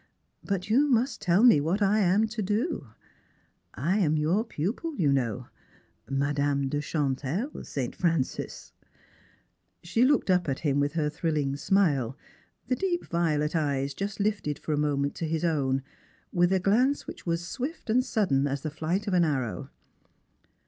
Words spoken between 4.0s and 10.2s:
your pupil, you know— your Madame de Chantal, St. Francis!" She